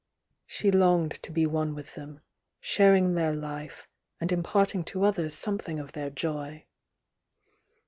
She 0.47 0.71
longed 0.71 1.21
to 1.21 1.31
be 1.31 1.45
one 1.45 1.75
with 1.75 1.93
them, 1.93 2.21
sharing 2.59 3.13
their 3.13 3.35
life, 3.35 3.87
and 4.19 4.31
imparting 4.31 4.83
to 4.85 5.03
others 5.03 5.35
something 5.35 5.77
of 5.77 5.91
their 5.91 6.09
joy. 6.09 6.65